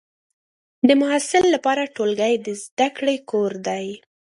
د 0.87 0.89
محصل 1.01 1.43
لپاره 1.55 1.91
ټولګی 1.95 2.33
د 2.45 2.47
زده 2.63 2.87
کړې 2.97 3.15
کور 3.29 3.51
دی. 3.67 3.85